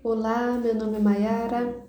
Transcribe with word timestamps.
Olá, 0.00 0.52
meu 0.52 0.76
nome 0.76 0.96
é 0.96 1.00
Mayara 1.00 1.84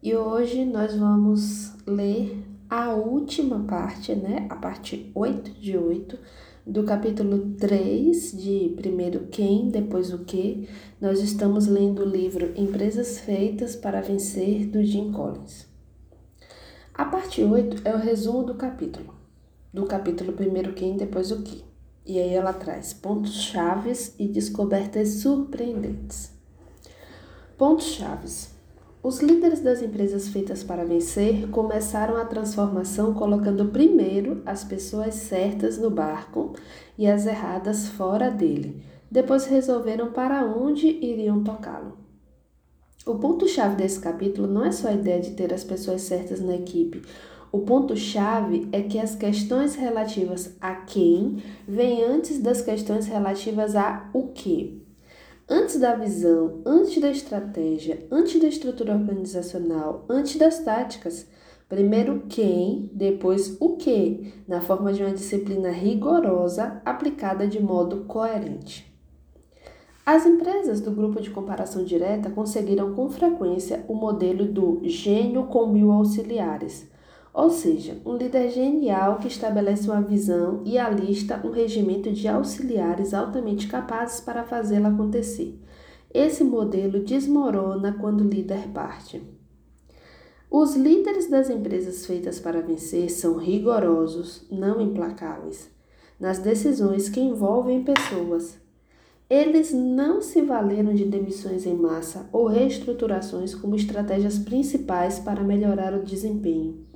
e 0.00 0.14
hoje 0.14 0.64
nós 0.64 0.94
vamos 0.94 1.72
ler 1.84 2.46
a 2.70 2.94
última 2.94 3.64
parte, 3.64 4.14
né? 4.14 4.46
A 4.48 4.54
parte 4.54 5.10
8 5.12 5.50
de 5.60 5.76
8 5.76 6.16
do 6.64 6.84
capítulo 6.84 7.56
3 7.56 8.40
de 8.40 8.72
primeiro 8.76 9.26
quem, 9.32 9.68
depois 9.68 10.12
o 10.12 10.20
que. 10.20 10.68
Nós 11.00 11.20
estamos 11.20 11.66
lendo 11.66 12.02
o 12.02 12.08
livro 12.08 12.52
Empresas 12.54 13.18
Feitas 13.18 13.74
para 13.74 14.00
Vencer 14.00 14.68
do 14.68 14.84
Jim 14.84 15.10
Collins. 15.10 15.66
A 16.94 17.04
parte 17.04 17.42
8 17.42 17.82
é 17.84 17.92
o 17.92 17.98
resumo 17.98 18.44
do 18.44 18.54
capítulo, 18.54 19.12
do 19.74 19.86
capítulo 19.86 20.34
primeiro 20.34 20.72
quem, 20.72 20.96
depois 20.96 21.32
o 21.32 21.42
que. 21.42 21.64
E 22.06 22.16
aí 22.16 22.32
ela 22.32 22.52
traz 22.52 22.94
pontos 22.94 23.42
chaves 23.42 24.14
e 24.20 24.28
descobertas 24.28 25.14
surpreendentes. 25.14 26.38
Pontos 27.60 27.88
chaves. 27.88 28.54
Os 29.02 29.20
líderes 29.20 29.60
das 29.60 29.82
empresas 29.82 30.28
feitas 30.28 30.64
para 30.64 30.82
vencer 30.82 31.46
começaram 31.50 32.16
a 32.16 32.24
transformação 32.24 33.12
colocando 33.12 33.66
primeiro 33.66 34.40
as 34.46 34.64
pessoas 34.64 35.14
certas 35.14 35.76
no 35.76 35.90
barco 35.90 36.54
e 36.96 37.06
as 37.06 37.26
erradas 37.26 37.86
fora 37.86 38.30
dele. 38.30 38.82
Depois 39.10 39.44
resolveram 39.44 40.10
para 40.10 40.42
onde 40.42 40.86
iriam 40.86 41.44
tocá-lo. 41.44 41.98
O 43.04 43.16
ponto-chave 43.16 43.76
desse 43.76 44.00
capítulo 44.00 44.46
não 44.46 44.64
é 44.64 44.72
só 44.72 44.88
a 44.88 44.94
ideia 44.94 45.20
de 45.20 45.32
ter 45.32 45.52
as 45.52 45.62
pessoas 45.62 46.00
certas 46.00 46.40
na 46.40 46.54
equipe. 46.54 47.02
O 47.52 47.58
ponto-chave 47.58 48.70
é 48.72 48.80
que 48.80 48.98
as 48.98 49.14
questões 49.14 49.74
relativas 49.74 50.56
a 50.62 50.76
quem 50.76 51.42
vêm 51.68 52.04
antes 52.04 52.40
das 52.40 52.62
questões 52.62 53.06
relativas 53.06 53.76
a 53.76 54.08
o 54.14 54.28
que. 54.28 54.88
Antes 55.52 55.80
da 55.80 55.96
visão, 55.96 56.60
antes 56.64 57.02
da 57.02 57.10
estratégia, 57.10 58.06
antes 58.08 58.40
da 58.40 58.46
estrutura 58.46 58.92
organizacional, 58.92 60.04
antes 60.08 60.36
das 60.36 60.60
táticas. 60.60 61.26
Primeiro 61.68 62.22
quem, 62.28 62.88
depois 62.92 63.56
o 63.58 63.76
que, 63.76 64.32
na 64.46 64.60
forma 64.60 64.92
de 64.92 65.02
uma 65.02 65.12
disciplina 65.12 65.68
rigorosa 65.72 66.80
aplicada 66.84 67.48
de 67.48 67.60
modo 67.60 68.04
coerente. 68.04 68.96
As 70.06 70.24
empresas 70.24 70.80
do 70.80 70.92
grupo 70.92 71.20
de 71.20 71.30
comparação 71.30 71.82
direta 71.82 72.30
conseguiram 72.30 72.94
com 72.94 73.10
frequência 73.10 73.84
o 73.88 73.94
modelo 73.94 74.44
do 74.44 74.80
gênio 74.84 75.46
com 75.46 75.66
mil 75.66 75.90
auxiliares 75.90 76.88
ou 77.32 77.50
seja, 77.50 77.96
um 78.04 78.16
líder 78.16 78.50
genial 78.50 79.18
que 79.18 79.28
estabelece 79.28 79.88
uma 79.88 80.02
visão 80.02 80.62
e 80.64 80.76
alista 80.76 81.40
um 81.44 81.50
regimento 81.50 82.10
de 82.10 82.26
auxiliares 82.26 83.14
altamente 83.14 83.68
capazes 83.68 84.20
para 84.20 84.44
fazê-la 84.44 84.88
acontecer. 84.88 85.58
Esse 86.12 86.42
modelo 86.42 87.04
desmorona 87.04 87.96
quando 88.00 88.22
o 88.22 88.28
líder 88.28 88.68
parte. 88.74 89.22
Os 90.50 90.74
líderes 90.74 91.30
das 91.30 91.48
empresas 91.48 92.04
feitas 92.04 92.40
para 92.40 92.60
vencer 92.60 93.08
são 93.08 93.36
rigorosos, 93.36 94.44
não 94.50 94.80
implacáveis, 94.80 95.70
nas 96.18 96.40
decisões 96.40 97.08
que 97.08 97.20
envolvem 97.20 97.84
pessoas. 97.84 98.58
Eles 99.30 99.72
não 99.72 100.20
se 100.20 100.42
valeram 100.42 100.92
de 100.92 101.04
demissões 101.04 101.64
em 101.64 101.76
massa 101.76 102.28
ou 102.32 102.48
reestruturações 102.48 103.54
como 103.54 103.76
estratégias 103.76 104.40
principais 104.40 105.20
para 105.20 105.44
melhorar 105.44 105.94
o 105.94 106.02
desempenho. 106.02 106.89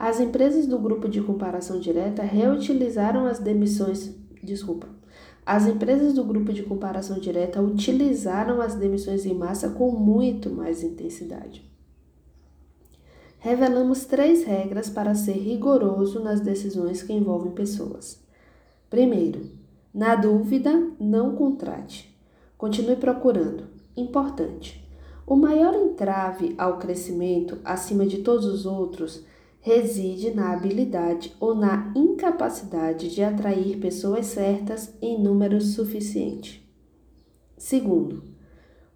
As 0.00 0.18
empresas 0.18 0.66
do 0.66 0.78
grupo 0.78 1.10
de 1.10 1.20
comparação 1.20 1.78
direta 1.78 2.22
reutilizaram 2.22 3.26
as 3.26 3.38
demissões, 3.38 4.16
desculpa. 4.42 4.88
As 5.44 5.66
empresas 5.66 6.14
do 6.14 6.24
grupo 6.24 6.54
de 6.54 6.62
comparação 6.62 7.18
direta 7.18 7.60
utilizaram 7.60 8.62
as 8.62 8.74
demissões 8.74 9.26
em 9.26 9.34
massa 9.34 9.68
com 9.68 9.90
muito 9.90 10.48
mais 10.48 10.82
intensidade. 10.82 11.70
Revelamos 13.40 14.06
três 14.06 14.42
regras 14.42 14.88
para 14.88 15.14
ser 15.14 15.34
rigoroso 15.34 16.18
nas 16.18 16.40
decisões 16.40 17.02
que 17.02 17.12
envolvem 17.12 17.52
pessoas. 17.52 18.24
Primeiro, 18.88 19.50
na 19.92 20.16
dúvida, 20.16 20.72
não 20.98 21.36
contrate. 21.36 22.18
Continue 22.56 22.96
procurando. 22.96 23.64
Importante. 23.94 24.82
O 25.26 25.36
maior 25.36 25.74
entrave 25.74 26.54
ao 26.56 26.78
crescimento, 26.78 27.58
acima 27.62 28.06
de 28.06 28.22
todos 28.22 28.46
os 28.46 28.64
outros, 28.64 29.28
reside 29.60 30.30
na 30.30 30.52
habilidade 30.52 31.36
ou 31.38 31.54
na 31.54 31.92
incapacidade 31.94 33.14
de 33.14 33.22
atrair 33.22 33.78
pessoas 33.78 34.26
certas 34.26 34.92
em 35.00 35.22
número 35.22 35.60
suficiente. 35.60 36.66
Segundo, 37.58 38.22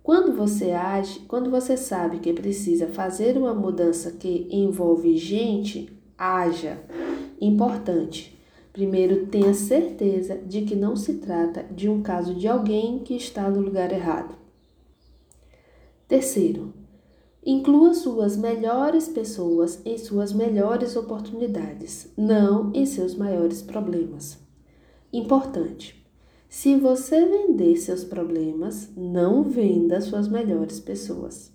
quando 0.02 0.34
você 0.34 0.70
age, 0.70 1.20
quando 1.20 1.50
você 1.50 1.76
sabe 1.76 2.18
que 2.18 2.32
precisa 2.32 2.88
fazer 2.88 3.36
uma 3.36 3.54
mudança 3.54 4.12
que 4.12 4.48
envolve 4.50 5.16
gente, 5.16 5.90
haja. 6.16 6.78
Importante. 7.40 8.38
Primeiro, 8.72 9.26
tenha 9.26 9.54
certeza 9.54 10.36
de 10.36 10.62
que 10.62 10.74
não 10.74 10.96
se 10.96 11.14
trata 11.14 11.62
de 11.70 11.88
um 11.88 12.02
caso 12.02 12.34
de 12.34 12.48
alguém 12.48 12.98
que 12.98 13.14
está 13.14 13.48
no 13.48 13.60
lugar 13.60 13.92
errado. 13.92 14.34
Terceiro, 16.08 16.72
Inclua 17.46 17.92
suas 17.92 18.36
melhores 18.36 19.06
pessoas 19.06 19.78
em 19.84 19.98
suas 19.98 20.32
melhores 20.32 20.96
oportunidades, 20.96 22.10
não 22.16 22.72
em 22.72 22.86
seus 22.86 23.14
maiores 23.14 23.60
problemas. 23.60 24.38
Importante: 25.12 26.04
se 26.48 26.74
você 26.74 27.24
vender 27.26 27.76
seus 27.76 28.02
problemas, 28.02 28.88
não 28.96 29.42
venda 29.42 30.00
suas 30.00 30.26
melhores 30.26 30.80
pessoas. 30.80 31.53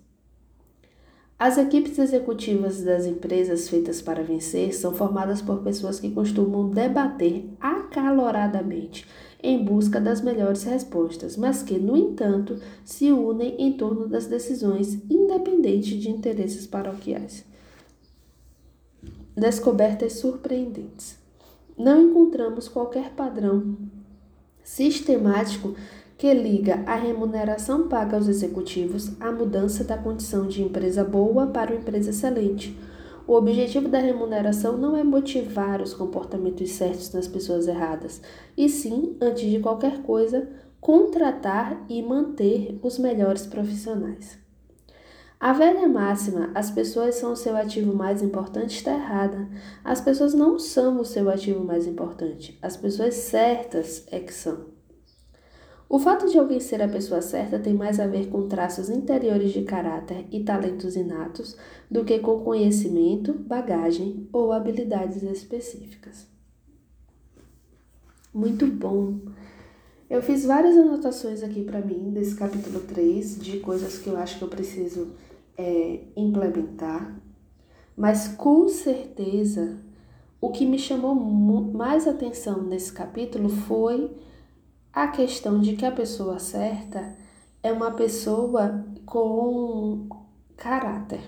As 1.40 1.56
equipes 1.56 1.98
executivas 1.98 2.82
das 2.82 3.06
empresas 3.06 3.66
feitas 3.66 4.02
para 4.02 4.22
vencer 4.22 4.74
são 4.74 4.92
formadas 4.92 5.40
por 5.40 5.62
pessoas 5.62 5.98
que 5.98 6.10
costumam 6.10 6.68
debater 6.68 7.48
acaloradamente 7.58 9.08
em 9.42 9.64
busca 9.64 9.98
das 9.98 10.20
melhores 10.20 10.64
respostas, 10.64 11.38
mas 11.38 11.62
que, 11.62 11.78
no 11.78 11.96
entanto, 11.96 12.60
se 12.84 13.10
unem 13.10 13.54
em 13.58 13.72
torno 13.72 14.06
das 14.06 14.26
decisões, 14.26 15.00
independente 15.08 15.98
de 15.98 16.10
interesses 16.10 16.66
paroquiais. 16.66 17.42
Descobertas 19.34 20.12
surpreendentes. 20.18 21.16
Não 21.74 22.02
encontramos 22.02 22.68
qualquer 22.68 23.12
padrão 23.12 23.78
sistemático 24.62 25.74
que 26.20 26.34
liga 26.34 26.82
a 26.84 26.96
remuneração 26.96 27.88
paga 27.88 28.14
aos 28.14 28.28
executivos 28.28 29.10
à 29.18 29.32
mudança 29.32 29.82
da 29.84 29.96
condição 29.96 30.46
de 30.46 30.62
empresa 30.62 31.02
boa 31.02 31.46
para 31.46 31.72
uma 31.72 31.80
empresa 31.80 32.10
excelente. 32.10 32.78
O 33.26 33.32
objetivo 33.32 33.88
da 33.88 33.98
remuneração 33.98 34.76
não 34.76 34.94
é 34.94 35.02
motivar 35.02 35.80
os 35.80 35.94
comportamentos 35.94 36.72
certos 36.72 37.10
nas 37.14 37.26
pessoas 37.26 37.66
erradas, 37.66 38.20
e 38.54 38.68
sim, 38.68 39.16
antes 39.18 39.48
de 39.48 39.60
qualquer 39.60 40.02
coisa, 40.02 40.46
contratar 40.78 41.86
e 41.88 42.02
manter 42.02 42.78
os 42.82 42.98
melhores 42.98 43.46
profissionais. 43.46 44.38
A 45.40 45.54
velha 45.54 45.88
máxima, 45.88 46.50
as 46.54 46.70
pessoas 46.70 47.14
são 47.14 47.32
o 47.32 47.36
seu 47.36 47.56
ativo 47.56 47.96
mais 47.96 48.22
importante, 48.22 48.76
está 48.76 48.92
errada. 48.92 49.48
As 49.82 50.02
pessoas 50.02 50.34
não 50.34 50.58
são 50.58 51.00
o 51.00 51.04
seu 51.06 51.30
ativo 51.30 51.64
mais 51.64 51.86
importante, 51.86 52.58
as 52.60 52.76
pessoas 52.76 53.14
certas 53.14 54.06
é 54.10 54.20
que 54.20 54.34
são. 54.34 54.79
O 55.92 55.98
fato 55.98 56.30
de 56.30 56.38
alguém 56.38 56.60
ser 56.60 56.80
a 56.80 56.88
pessoa 56.88 57.20
certa 57.20 57.58
tem 57.58 57.74
mais 57.74 57.98
a 57.98 58.06
ver 58.06 58.28
com 58.28 58.46
traços 58.46 58.88
interiores 58.88 59.52
de 59.52 59.62
caráter 59.62 60.24
e 60.30 60.44
talentos 60.44 60.94
inatos 60.94 61.56
do 61.90 62.04
que 62.04 62.20
com 62.20 62.44
conhecimento, 62.44 63.34
bagagem 63.34 64.28
ou 64.32 64.52
habilidades 64.52 65.24
específicas. 65.24 66.28
Muito 68.32 68.68
bom! 68.68 69.18
Eu 70.08 70.22
fiz 70.22 70.44
várias 70.44 70.76
anotações 70.76 71.42
aqui 71.42 71.64
para 71.64 71.80
mim 71.80 72.12
desse 72.12 72.36
capítulo 72.36 72.82
3 72.82 73.40
de 73.40 73.58
coisas 73.58 73.98
que 73.98 74.08
eu 74.08 74.16
acho 74.16 74.38
que 74.38 74.44
eu 74.44 74.48
preciso 74.48 75.08
é, 75.58 76.04
implementar, 76.16 77.20
mas 77.96 78.28
com 78.28 78.68
certeza 78.68 79.76
o 80.40 80.50
que 80.50 80.64
me 80.64 80.78
chamou 80.78 81.16
mais 81.16 82.06
atenção 82.06 82.62
nesse 82.62 82.92
capítulo 82.92 83.48
foi 83.48 84.08
a 84.92 85.08
questão 85.08 85.60
de 85.60 85.76
que 85.76 85.84
a 85.84 85.92
pessoa 85.92 86.38
certa 86.38 87.16
é 87.62 87.72
uma 87.72 87.92
pessoa 87.92 88.84
com 89.06 90.08
caráter. 90.56 91.20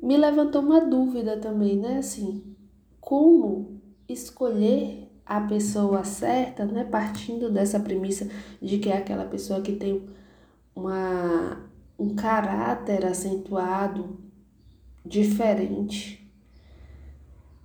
Me 0.00 0.16
levantou 0.16 0.62
uma 0.62 0.80
dúvida 0.80 1.36
também, 1.36 1.76
né? 1.76 1.98
Assim, 1.98 2.56
como 3.00 3.80
escolher 4.08 5.10
a 5.26 5.40
pessoa 5.40 6.04
certa, 6.04 6.64
né? 6.64 6.84
Partindo 6.84 7.50
dessa 7.50 7.78
premissa 7.78 8.28
de 8.62 8.78
que 8.78 8.88
é 8.88 8.96
aquela 8.96 9.24
pessoa 9.24 9.60
que 9.60 9.72
tem 9.72 10.08
uma, 10.74 11.68
um 11.98 12.14
caráter 12.14 13.04
acentuado, 13.04 14.18
diferente. 15.04 16.16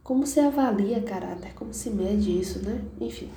Como 0.04 0.28
se 0.28 0.40
avalia 0.40 1.02
caráter? 1.02 1.54
Como 1.54 1.74
se 1.74 1.90
mede 1.90 2.38
isso, 2.38 2.60
né? 2.66 2.84
Enfim 3.00 3.30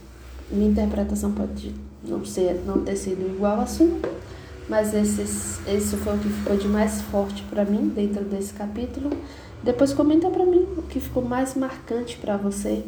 minha 0.51 0.71
interpretação 0.71 1.33
pode 1.33 1.75
não 2.05 2.25
ser, 2.25 2.63
não 2.65 2.83
ter 2.83 2.97
sido 2.97 3.27
igual 3.27 3.61
à 3.61 3.67
sua, 3.67 3.99
mas 4.69 4.95
esses, 4.95 5.61
esse 5.67 5.97
foi 5.97 6.17
o 6.17 6.19
que 6.19 6.29
ficou 6.29 6.57
de 6.57 6.69
mais 6.69 7.01
forte 7.03 7.43
para 7.45 7.65
mim 7.65 7.89
dentro 7.89 8.25
desse 8.25 8.53
capítulo. 8.53 9.11
Depois 9.63 9.93
comenta 9.93 10.31
para 10.31 10.45
mim 10.45 10.67
o 10.77 10.83
que 10.83 11.01
ficou 11.01 11.25
mais 11.25 11.55
marcante 11.55 12.17
para 12.19 12.37
você, 12.37 12.85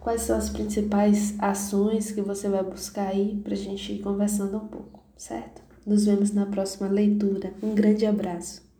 quais 0.00 0.22
são 0.22 0.36
as 0.36 0.48
principais 0.48 1.34
ações 1.38 2.10
que 2.10 2.20
você 2.20 2.48
vai 2.48 2.62
buscar 2.62 3.08
aí 3.08 3.40
para 3.42 3.54
a 3.54 3.56
gente 3.56 3.92
ir 3.92 3.98
conversando 4.00 4.56
um 4.56 4.66
pouco, 4.66 5.00
certo? 5.16 5.62
Nos 5.86 6.04
vemos 6.04 6.32
na 6.32 6.46
próxima 6.46 6.88
leitura. 6.88 7.52
Um 7.62 7.74
grande 7.74 8.06
abraço. 8.06 8.71